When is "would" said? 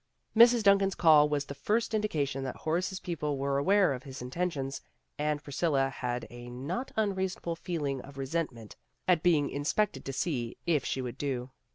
11.03-11.19